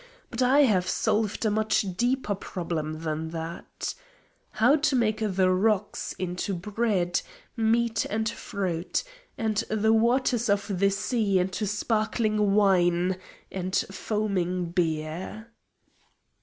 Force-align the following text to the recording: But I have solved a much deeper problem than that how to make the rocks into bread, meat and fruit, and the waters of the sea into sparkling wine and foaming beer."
But 0.31 0.41
I 0.41 0.61
have 0.61 0.89
solved 0.89 1.45
a 1.45 1.51
much 1.51 1.85
deeper 1.95 2.33
problem 2.33 3.01
than 3.01 3.29
that 3.29 3.93
how 4.53 4.77
to 4.77 4.95
make 4.95 5.19
the 5.19 5.51
rocks 5.51 6.13
into 6.17 6.55
bread, 6.55 7.21
meat 7.55 8.05
and 8.09 8.27
fruit, 8.27 9.03
and 9.37 9.57
the 9.69 9.93
waters 9.93 10.49
of 10.49 10.79
the 10.79 10.89
sea 10.89 11.37
into 11.37 11.67
sparkling 11.67 12.55
wine 12.55 13.19
and 13.51 13.75
foaming 13.75 14.71
beer." 14.71 15.51